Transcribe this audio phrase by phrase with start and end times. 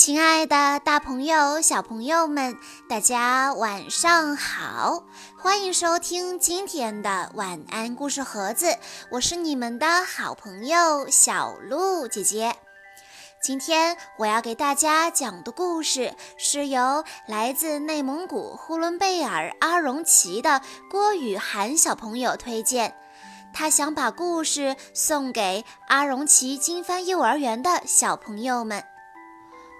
[0.00, 2.56] 亲爱的，大朋友、小朋友们，
[2.88, 5.04] 大家晚上好！
[5.36, 8.78] 欢迎收听今天的晚安故事盒子，
[9.10, 12.56] 我是你们的好朋友小鹿姐姐。
[13.42, 22.94] 今天我要给大家讲的故事是由来自内蒙古呼伦贝尔阿荣旗的郭雨涵小朋友推荐，
[23.52, 28.82] 他想把故事送给阿荣旗金帆幼儿园的小朋友们。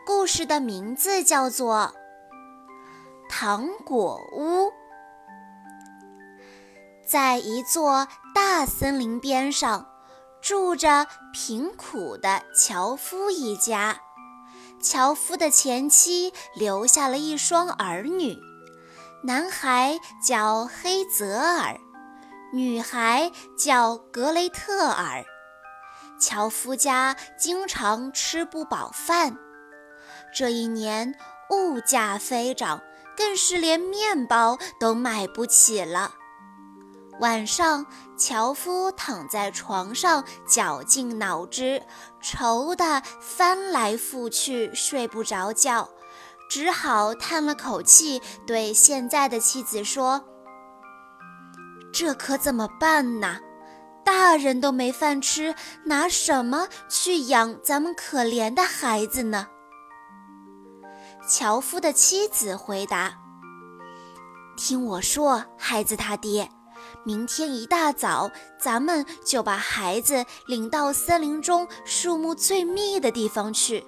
[0.07, 1.93] 故事的名字叫做
[3.31, 4.67] 《糖果屋》。
[7.07, 9.87] 在一座大森林边上，
[10.41, 14.01] 住着贫苦的樵夫一家。
[14.81, 18.39] 樵夫的前妻留下了一双儿女，
[19.25, 21.79] 男孩叫黑泽尔，
[22.53, 25.25] 女孩叫格雷特尔。
[26.19, 29.37] 樵夫家经常吃不饱饭。
[30.33, 31.15] 这一年
[31.51, 32.81] 物价飞涨，
[33.17, 36.15] 更是连面包都买不起了。
[37.21, 37.85] 晚上，
[38.17, 41.83] 樵夫躺在床上绞尽脑汁，
[42.23, 45.91] 愁得翻来覆去睡不着觉，
[46.49, 50.25] 只好叹了口气，对现在的妻子说
[51.93, 53.39] ：“这可怎么办呢？
[54.03, 59.49] 大人都没饭吃，拿什么去养咱们可怜的孩子呢？”
[61.31, 63.17] 樵夫的妻子回答
[64.59, 66.50] ：“听我说，孩子他爹，
[67.05, 68.28] 明天一大早，
[68.59, 73.87] 咱们就把孩子领到森林中树木最密的地方去，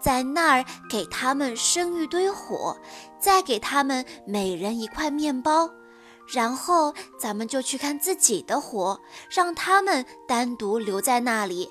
[0.00, 2.76] 在那儿给他们生一堆火，
[3.18, 5.68] 再给他们每人一块面包，
[6.32, 11.68] 然后咱们就去看自己的火，让他们单独留在那里。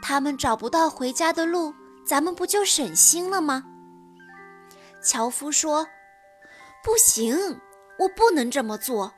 [0.00, 3.62] 他们找不到回家的路，咱们不就省心了吗？”
[5.08, 5.88] 樵夫说
[6.84, 7.34] ：“不行，
[7.98, 9.14] 我不能这么做。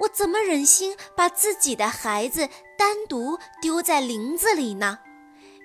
[0.00, 4.98] 我怎么忍心把自己的孩子单独丢在林子里呢？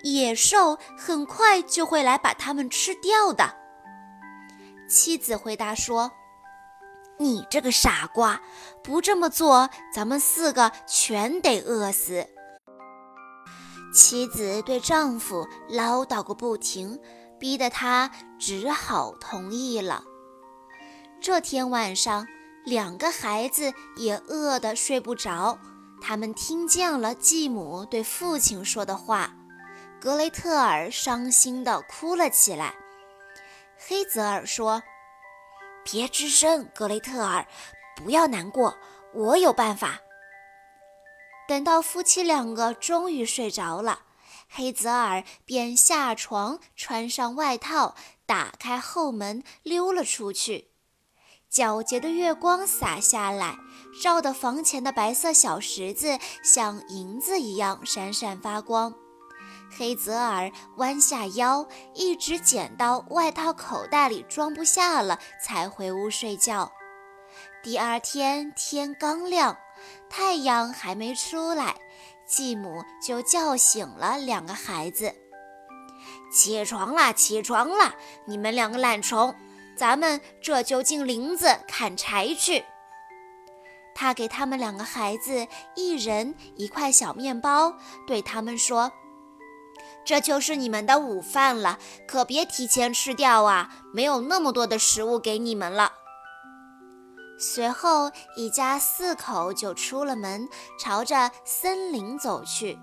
[0.04, 3.56] 野兽很快就会来把他们吃掉的。”
[4.88, 6.12] 妻子回答说
[7.18, 8.40] ：“你这个傻瓜，
[8.84, 12.28] 不这么做，咱们四个全得饿死。”
[13.92, 17.00] 妻子对丈夫唠叨个不停。
[17.44, 18.10] 逼得他
[18.40, 20.06] 只好同意了。
[21.20, 22.26] 这天晚上，
[22.64, 25.60] 两个孩子也饿得睡不着。
[26.02, 29.36] 他们听见了继母对父亲说的话，
[30.00, 32.76] 格雷特尔伤心地哭了起来。
[33.78, 34.82] 黑泽尔说
[35.84, 37.46] ：“别吱声，格雷特尔，
[37.98, 38.78] 不要难过，
[39.14, 40.00] 我有办法。”
[41.46, 44.00] 等到夫妻两个终于睡着了。
[44.56, 47.96] 黑泽尔便下床，穿上外套，
[48.28, 50.70] 打开后门，溜了出去。
[51.52, 53.58] 皎洁的月光洒下来，
[54.00, 58.94] 照得房前的白色小石子像银子一样闪闪发光。
[59.76, 66.72] 黑泽尔弯下腰，一直捡到外套口袋里装不下了，才回屋睡觉。
[67.64, 69.58] 第二天天刚亮，
[70.12, 71.76] 太阳还没出来。
[72.26, 75.14] 继母就叫醒了两个孩子
[76.32, 77.94] ：“起床啦，起床啦！
[78.26, 79.36] 你们两个懒虫，
[79.76, 82.64] 咱们这就进林子砍柴去。”
[83.96, 87.76] 他给他们两个孩子一人一块小面包，
[88.08, 88.92] 对他们说
[90.04, 93.70] ：“这就是你们的午饭了，可别提前吃掉啊！
[93.94, 95.94] 没有那么多的食物给你们了。”
[97.46, 100.48] 随后，一家四口就出了门，
[100.80, 102.80] 朝着森林走去。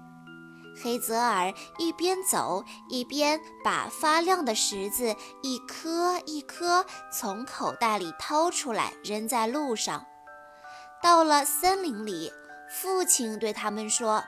[0.83, 10.05] 黑泽尔一边走一边把发亮的石子一颗一颗从口袋里掏出来，扔在路上。
[11.03, 12.31] 到了森林里，
[12.71, 14.23] 父亲对他们说：“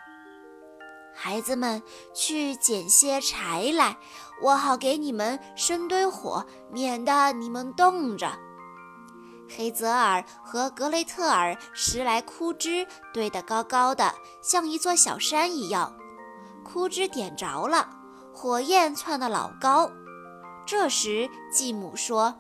[1.14, 1.82] 孩子们，
[2.14, 3.99] 去捡些柴来，
[4.40, 8.32] 我好给你们生堆火，免得你们冻着。”
[9.56, 15.94] 黑泽尔和格雷特尔拾来枯枝，堆得高高的，像一座小山一样。
[16.64, 17.88] 枯枝点着了，
[18.32, 19.90] 火焰窜得老高。
[20.64, 22.34] 这时，继母说：“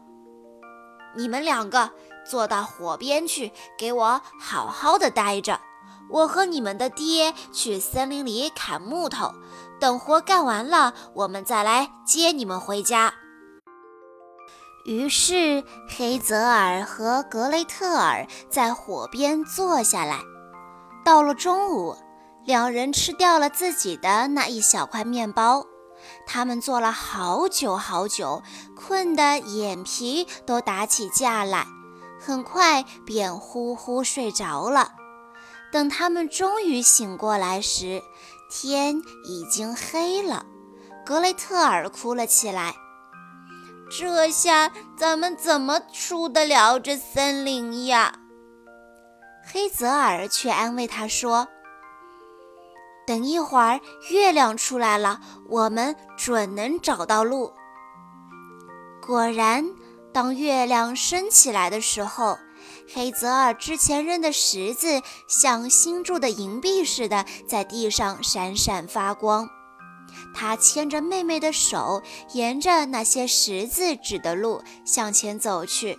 [1.16, 1.90] 你们两个
[2.24, 5.60] 坐到火边去，给我好好的待着。
[6.08, 9.32] 我和你们的爹去森林里砍木头，
[9.80, 13.12] 等活干完了，我们再来接你们回家。”
[14.84, 20.18] 于是，黑泽尔和格雷特尔在火边坐下来。
[21.04, 21.96] 到了中午，
[22.44, 25.64] 两人吃掉了自己的那一小块面包。
[26.26, 28.42] 他们坐了好久好久，
[28.76, 31.64] 困得眼皮都打起架来，
[32.20, 34.90] 很快便呼呼睡着了。
[35.70, 38.02] 等他们终于醒过来时，
[38.50, 40.44] 天已经黑了。
[41.06, 42.74] 格雷特尔哭了起来
[43.98, 48.14] ：“这下咱们怎么出得了这森林呀？”
[49.44, 51.46] 黑泽尔却安慰他说。
[53.06, 53.80] 等一会儿，
[54.10, 57.52] 月亮出来了，我们准能找到路。
[59.04, 59.66] 果然，
[60.12, 62.38] 当月亮升起来的时候，
[62.94, 69.48] 黑泽尔之前扔的石子像新铸的银币似的，在地上闪闪发光。
[70.34, 72.02] 他牵着妹妹的手，
[72.32, 75.98] 沿着那些十字指的路向前走去。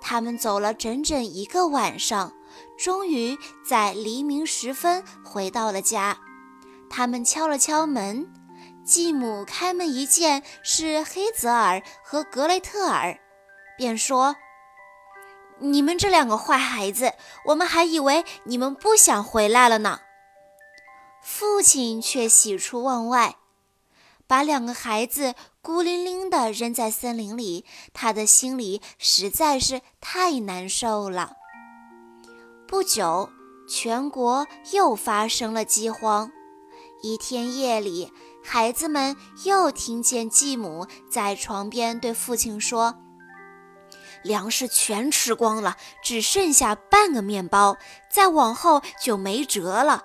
[0.00, 2.32] 他们走了整整一个晚上。
[2.78, 6.18] 终于在黎明时分回到了家，
[6.88, 8.32] 他们敲了敲门，
[8.84, 13.18] 继母开门一见是黑泽尔和格雷特尔，
[13.76, 14.36] 便说
[15.60, 17.12] ：“你们这两个坏孩子，
[17.46, 20.00] 我们还以为你们不想回来了呢。”
[21.28, 23.34] 父亲却喜出望外，
[24.28, 31.32] 把两个孩子孤零零地扔在森林里，他的心里实在是太难受了。
[32.68, 33.28] 不久，
[33.68, 36.30] 全国又发生了饥荒。
[37.02, 38.12] 一天夜里，
[38.44, 42.94] 孩子们又听见继母在床边对父亲说
[44.22, 47.76] ：“粮食全吃光了，只剩下半个面包，
[48.08, 50.04] 再往后就没辙了。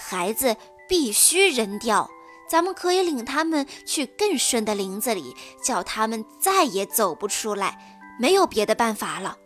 [0.00, 0.56] 孩子
[0.88, 2.08] 必须扔掉。
[2.48, 7.98] 咱们可以领他们去更深的林子里，叫他们再也走不出来。
[8.18, 9.36] 没有别的办法了。”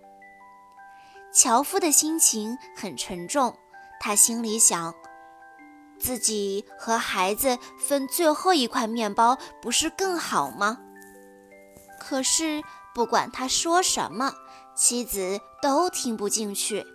[1.31, 3.57] 樵夫的心情很沉重，
[4.01, 4.95] 他心里想：
[5.99, 10.79] 自己和孩子分最后一块面包，不是更好吗？
[12.01, 12.63] 可是
[12.95, 14.33] 不管他说什么，
[14.75, 16.87] 妻子都听不进去。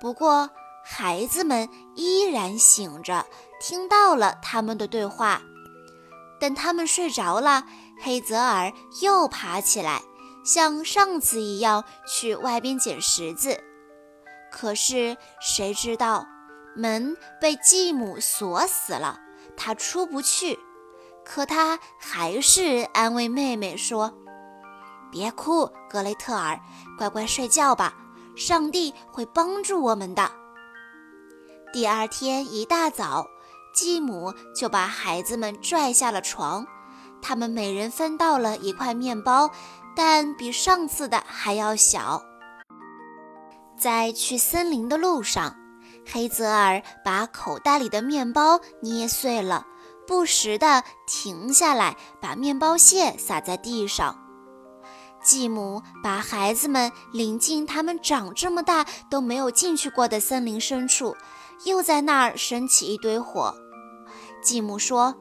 [0.00, 0.50] 不过
[0.84, 3.26] 孩子们依然醒着，
[3.60, 5.42] 听到了他们的对话。
[6.40, 7.64] 等他们睡着了，
[8.00, 10.02] 黑泽尔又爬起来。
[10.44, 13.62] 像上次一样去外边捡石子，
[14.50, 16.26] 可是谁知道
[16.74, 19.20] 门被继母锁死了，
[19.56, 20.58] 他出不去。
[21.24, 24.12] 可他还是安慰妹妹说
[25.12, 26.58] ：“别哭，格雷特尔，
[26.98, 27.94] 乖乖睡觉吧，
[28.34, 30.28] 上帝会帮助我们的。”
[31.72, 33.26] 第二天一大早，
[33.72, 36.66] 继母就把孩子们拽下了床，
[37.22, 39.50] 他们每人分到了一块面包。
[39.96, 42.22] 但比上次的还要小。
[43.78, 45.56] 在去森林的路上，
[46.06, 49.66] 黑泽尔把口袋里的面包捏碎了，
[50.06, 54.18] 不时地停下来把面包屑撒在地上。
[55.22, 61.14] 继母把孩子们领进他们长这么大都没有进去过的森林深处，
[61.64, 63.54] 又在那儿生起一堆火。
[64.42, 65.14] 继母说：“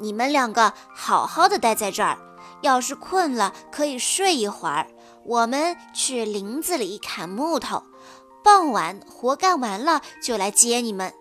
[0.00, 2.18] 你们两个好好的待在这儿。”
[2.62, 4.86] 要是困了，可以睡一会儿。
[5.24, 7.82] 我们去林子里砍木头，
[8.42, 11.12] 傍晚活干完了就来接你们。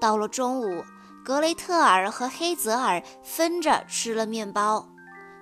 [0.00, 0.84] 到了中午，
[1.22, 4.88] 格雷特尔和黑泽尔分着吃了面包，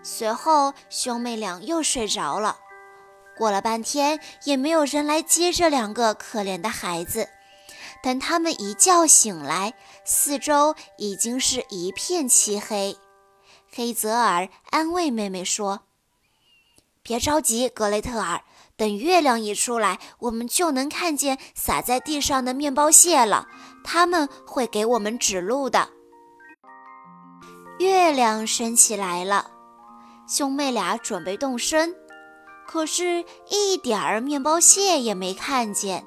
[0.03, 2.57] 随后兄妹俩又睡着了。
[3.37, 7.29] 过了半天，也没有人来接这两个可怜的孩子。
[8.05, 9.73] 等他们一觉醒来，
[10.05, 12.99] 四周已经是一片漆黑。
[13.73, 15.81] 黑泽尔安慰妹妹说
[17.03, 18.43] ：“别着急，格雷特尔，
[18.77, 23.49] 等月亮一出来，我们就能看见洒在地上的面包屑了。
[23.83, 25.89] 他们会给我们指路的。”
[27.81, 29.51] 月亮升起来了，
[30.29, 31.97] 兄妹俩准备动身，
[32.67, 36.05] 可是，一点儿面包屑也没看见。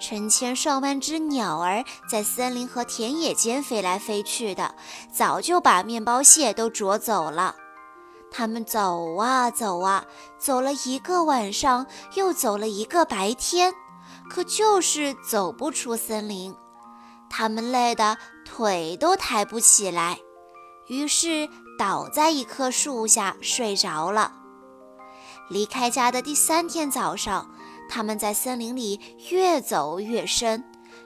[0.00, 4.74] 成千上万只鸟儿在森林和田野间飞来飞去的，
[5.12, 7.54] 早就把面包屑都啄走了。
[8.32, 10.04] 他们走啊走啊，
[10.38, 13.74] 走了一个晚上，又走了一个白天，
[14.30, 16.54] 可就是走不出森林。
[17.28, 20.18] 他们累得腿都抬不起来，
[20.88, 24.32] 于是倒在一棵树下睡着了。
[25.48, 27.50] 离开家的第三天早上。
[27.90, 30.62] 他们在森林里越走越深，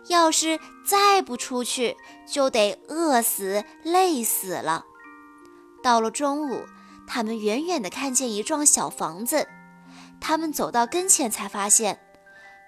[0.08, 4.84] 要是再不出去，就得饿死、累死了。
[5.82, 6.66] 到了中午，
[7.06, 9.48] 他们远远地看见一幢小房子。
[10.20, 11.98] 他们走到跟前，才发现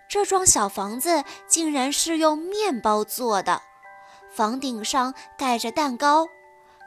[0.08, 3.60] 这幢小房子竟然是用面包做的，
[4.32, 6.26] 房顶上盖着蛋糕，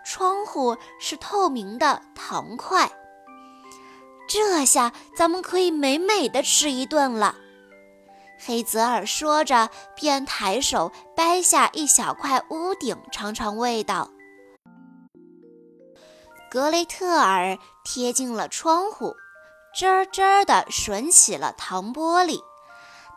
[0.03, 2.91] 窗户是透明的糖块。
[4.29, 7.35] 这下咱们可以美美的吃一顿了。
[8.39, 14.11] 黑泽尔说着，便抬手掰下一小块屋顶尝尝味道。
[16.49, 19.15] 格雷特尔贴近了窗户，
[19.75, 22.39] 吱吱地吮起了糖玻璃。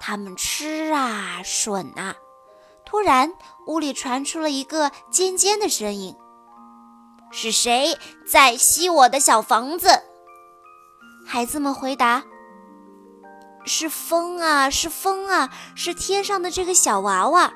[0.01, 2.17] 他们吃啊，吮啊。
[2.85, 3.33] 突然，
[3.67, 6.17] 屋里传出了一个尖尖的声音
[7.31, 10.03] ：“是谁在吸我的小房子？”
[11.27, 12.23] 孩子们回答。
[13.65, 17.53] 是风啊，是风啊，是天上的这个小娃娃。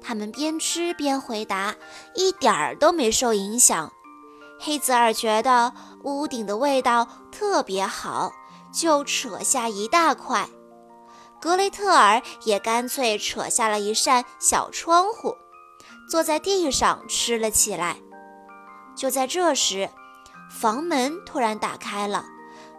[0.00, 1.74] 他们边吃边回答，
[2.14, 3.92] 一点儿都没受影响。
[4.58, 5.72] 黑泽尔觉得
[6.04, 8.32] 屋顶的味道特别好，
[8.72, 10.48] 就扯下一大块。
[11.40, 15.36] 格雷特尔也干脆扯下了一扇小窗户，
[16.10, 17.96] 坐在地上吃了起来。
[18.96, 19.88] 就在这时，
[20.50, 22.24] 房门突然打开了。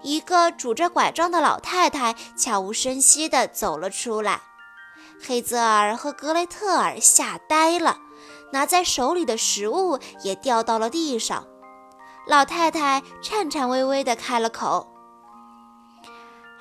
[0.03, 4.41] 一个拄着拐杖的老太太悄无声息地走了出来，
[5.23, 7.99] 黑泽尔和格雷特尔吓呆了，
[8.51, 11.45] 拿在手里的食物也掉到了地上。
[12.27, 14.87] 老太太颤颤巍巍地开了口：“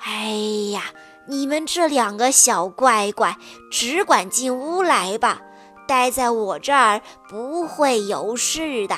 [0.05, 0.29] 哎
[0.71, 0.83] 呀，
[1.27, 3.35] 你们这两个小乖乖，
[3.71, 5.41] 只管进屋来吧，
[5.87, 8.95] 待在我这儿不会有事的。”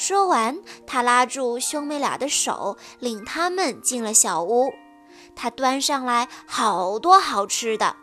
[0.00, 4.72] 说完，他拉住兄妹俩的手，领他们进了小屋。
[5.36, 7.94] 他端上来好多好吃的，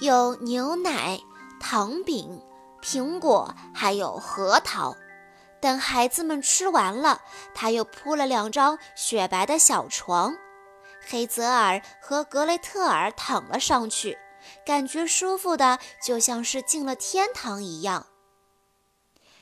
[0.00, 1.18] 有牛奶、
[1.58, 2.42] 糖饼、
[2.82, 4.94] 苹果，还有核桃。
[5.62, 7.22] 等孩子们吃完了，
[7.54, 10.36] 他又铺了两张雪白的小床。
[11.08, 14.18] 黑泽尔和格雷特尔躺了上去，
[14.66, 18.08] 感觉舒服的就像是进了天堂一样。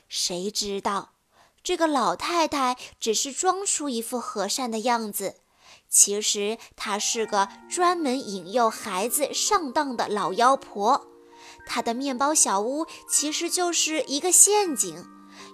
[0.09, 1.14] 谁知道？
[1.65, 5.37] 这个老太太只是装出一副和善的样子，
[5.89, 11.09] 其实她是个专门引诱孩子上当的老妖婆。
[11.67, 15.07] 她的面包小屋其实就是一个陷阱，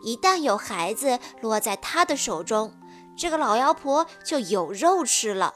[0.03, 2.75] 一旦有孩子落在她的手中，
[3.17, 5.55] 这个老妖婆就有肉吃了。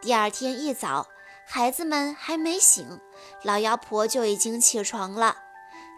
[0.00, 1.06] 第二天一早，
[1.46, 3.00] 孩子们还没醒，
[3.44, 5.36] 老妖婆就已经起床了。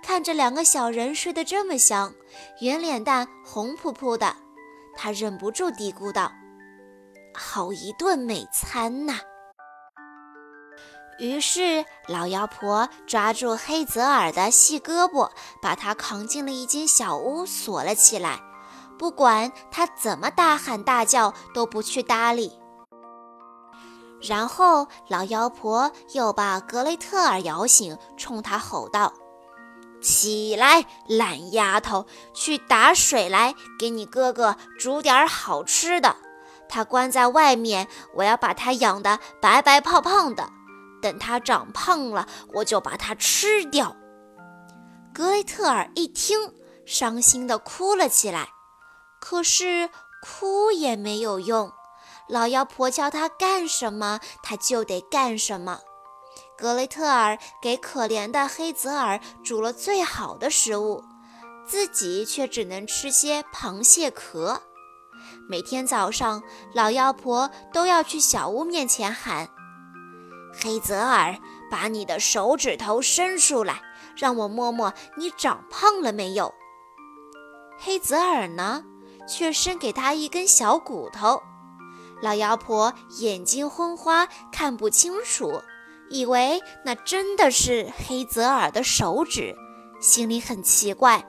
[0.02, 2.12] 看着两个小人睡得这么香，
[2.61, 4.35] 圆脸蛋红扑扑的，
[4.97, 6.33] 他忍不住嘀咕道
[7.35, 9.19] ：“好一顿美餐呐！”
[11.21, 15.30] 于是老妖婆抓住黑泽尔的细胳膊，
[15.61, 18.40] 把他扛进了一间小屋，锁了起来。
[18.99, 22.59] 不管他怎么大喊大叫，都不去搭理。
[24.21, 29.12] 然后老妖婆又把格雷特尔摇醒，冲他吼道。
[30.00, 36.16] 起来，懒丫头，去打水来，给你哥哥煮点好吃的。
[36.69, 40.50] 他关在外面，我要把他养得白白胖胖的。
[41.02, 43.97] 等他长胖了，我就把他吃掉。
[45.12, 46.54] 格雷特尔一听，
[46.87, 48.50] 伤心地哭了起来。
[49.19, 49.90] 可是
[50.23, 51.73] 哭也没有用，
[52.28, 55.80] 老妖婆叫他干什么，他就得干什么。
[56.60, 61.02] 格雷特尔给可怜的黑泽尔煮了最好的食物，
[61.66, 64.60] 自己却只能吃些螃蟹壳。
[65.48, 66.42] 每天早上，
[66.74, 69.48] 老妖婆都要去小屋面前喊
[70.62, 71.38] ：“黑泽尔，
[71.70, 73.80] 把你的手指头伸出来，
[74.14, 76.52] 让我摸摸你长胖了没有。”
[77.80, 78.84] 黑泽尔呢，
[79.26, 81.42] 却伸给他一根小骨头。
[82.20, 85.62] 老妖婆眼睛昏花，看不清楚。
[86.10, 89.54] 以为那真的是黑泽尔的手指，
[90.00, 91.24] 心里很奇怪，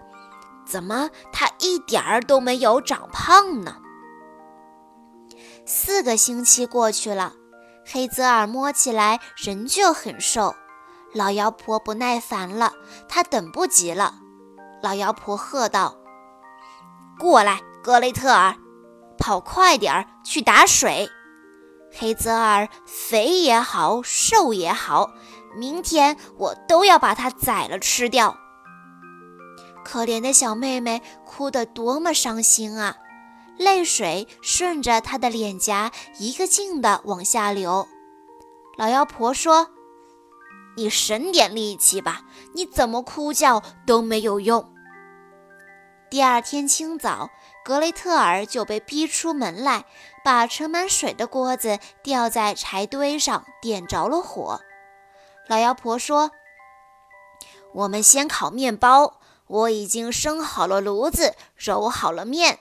[0.65, 3.77] 怎么他一点儿都没有长胖呢？
[5.65, 7.33] 四个星期过去了，
[7.85, 10.55] 黑泽尔摸起来仍旧很瘦。
[11.13, 12.73] 老妖婆不耐烦了，
[13.07, 14.15] 她等不及了。
[14.81, 15.95] 老妖婆喝道
[17.19, 18.55] ：“过来，格雷特尔，
[19.17, 21.09] 跑快点儿去打水。”
[21.93, 25.11] 黑泽尔肥也好，瘦也好，
[25.55, 28.37] 明天我都要把它宰了吃掉。
[29.83, 32.97] 可怜的小妹妹哭得多么伤心啊！
[33.57, 37.87] 泪水顺着她的脸颊一个劲地往下流。
[38.77, 39.69] 老妖婆说
[40.77, 42.21] ：“你省点力气吧，
[42.53, 44.73] 你怎么哭叫都没有用。”
[46.09, 47.29] 第二天清早。
[47.63, 49.85] 格雷特尔就被逼出门来，
[50.23, 54.61] 把盛满水的锅子吊在柴堆上，点着了火。
[55.47, 56.31] 老妖婆说
[57.73, 62.59] ：“我们先烤面包，我已经生好了炉子，揉好了面。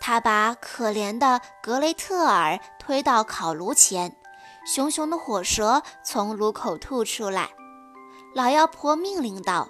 [0.00, 4.16] 他把可怜的格雷特尔推到烤炉前，
[4.66, 7.50] 熊熊的火舌从炉口吐出来。
[8.34, 9.68] 老妖婆命令道：“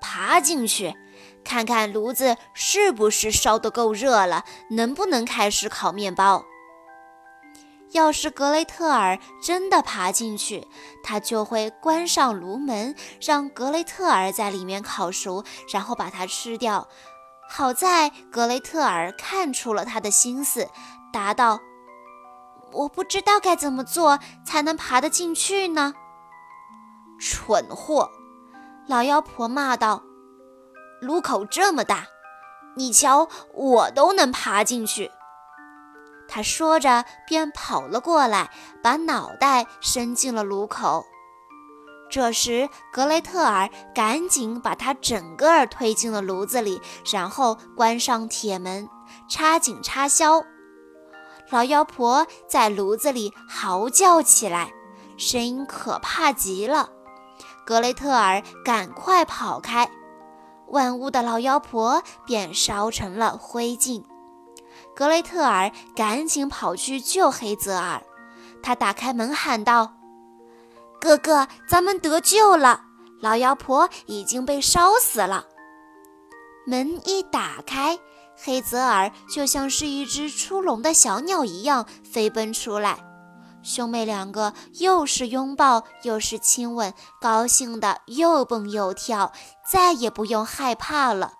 [0.00, 0.94] 爬进去，
[1.44, 6.44] 看看炉子是不是烧得够热了，能不能开始烤面包。”
[7.92, 10.66] 要是格雷特尔真的爬进去，
[11.02, 16.88] 他就会关上炉门，让格雷特尔在里面烤熟，然后把它吃掉。
[17.50, 20.70] 好在格雷特尔看出了他的心思，
[21.12, 21.60] 答道
[22.72, 25.92] ：“我不知道该怎么做才能爬得进去呢。”
[27.20, 28.10] 蠢货！
[28.88, 30.02] 老妖婆骂道
[31.02, 32.06] ：“炉口这么大，
[32.76, 35.10] 你瞧，我都能爬进去。”
[36.28, 38.50] 他说着，便跑了过来，
[38.82, 41.04] 把脑袋伸进了炉口。
[42.08, 46.80] 这时，格雷特尔赶紧把他整个推进了炉子里，
[47.10, 48.88] 然后关上铁门，
[49.28, 50.44] 插紧插销。
[51.50, 54.72] 老妖婆在炉子里嚎叫起来，
[55.18, 56.90] 声音可怕极了。
[57.66, 59.90] 格雷特尔赶快跑开，
[60.72, 64.02] 万屋的老妖婆便烧成了灰烬。
[64.94, 68.02] 格雷特尔赶紧跑去救黑泽尔，
[68.62, 69.94] 他打开门喊道
[71.00, 72.84] ：“哥哥，咱们得救了！
[73.20, 75.46] 老妖婆已经被烧死了。”
[76.66, 77.98] 门一打开，
[78.36, 82.98] 黑泽尔就像是一只出笼的小鸟一样飞奔出来，
[83.62, 89.32] 兄妹两个又是拥抱又是亲吻，高兴的又蹦又跳，
[89.70, 91.34] 再也不用害怕了。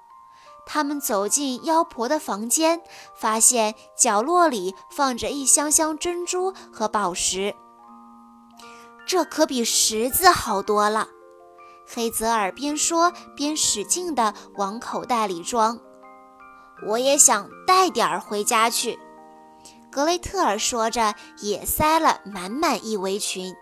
[0.65, 2.81] 他们走进妖婆的房间，
[3.17, 7.55] 发现角落里放着一箱箱珍珠和宝石。
[9.05, 11.09] 这可比石子好多了。
[11.93, 15.81] 黑泽尔边说边使劲地往口袋里装。
[16.87, 18.99] 我也想带点儿回家去。
[19.93, 23.55] 格雷特尔说着，也塞了满满一围裙。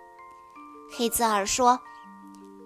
[0.97, 1.81] 黑泽尔说：“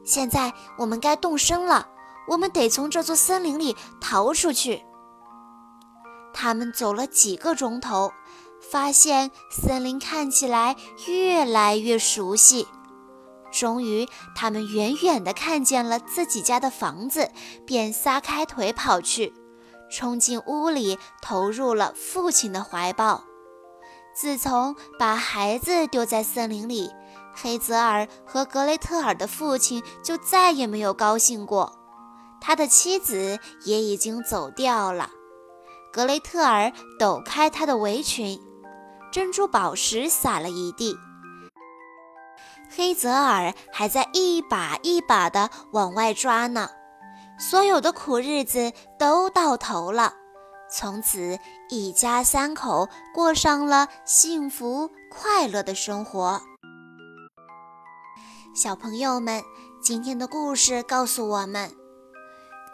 [0.04, 1.88] 现在我们该动身了。”
[2.26, 4.82] 我们得从这座森林里逃出去。
[6.32, 8.14] 他们走了几个钟头，
[8.70, 10.74] 发现森林看起来
[11.06, 12.66] 越来越熟悉。
[13.52, 17.30] 终于，他们远远地看见了自己家的房子，
[17.66, 19.34] 便撒开腿跑去，
[19.90, 23.22] 冲进屋里，投入了父亲的怀抱。
[24.14, 26.90] 自从把孩子丢在森林里，
[27.34, 31.72] 黑泽尔和格雷特尔的父亲就再也没有高兴过。
[32.40, 35.10] 他的妻子也已经走掉了。
[35.92, 38.38] 格雷特尔抖开他的围裙，
[39.10, 40.96] 珍珠宝石洒了一地。
[42.76, 46.68] 黑泽尔还在一把一把地往外抓呢。
[47.38, 50.12] 所有的苦日子都到头了，
[50.70, 51.38] 从此
[51.74, 56.40] 一家三口过上了幸福快乐的生活。
[58.54, 59.42] 小朋友们，
[59.82, 61.72] 今天的故事告诉我们。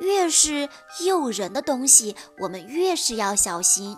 [0.01, 0.69] 越是
[1.07, 3.97] 诱人的东西，我们越是要小心。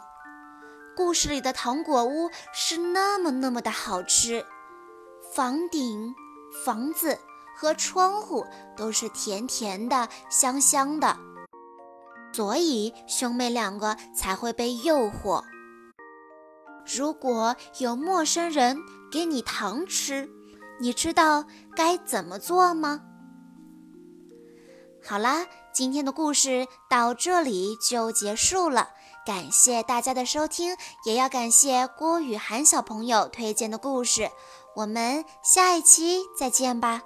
[0.96, 4.44] 故事里的糖果屋是那么那么的好吃，
[5.34, 6.14] 房顶、
[6.64, 7.18] 房子
[7.56, 11.16] 和窗户都是甜甜的、香香的，
[12.32, 15.42] 所以兄妹两个才会被诱惑。
[16.96, 18.76] 如果有陌生人
[19.10, 20.28] 给你糖吃，
[20.80, 21.44] 你知道
[21.76, 23.00] 该怎么做吗？
[25.04, 25.46] 好啦。
[25.74, 28.90] 今天的故事到这里就结束了，
[29.24, 34.28] 感谢大家的收听，也要感谢郭雨涵小朋友推荐的故事。
[34.76, 37.00] 我们下一期再见吧。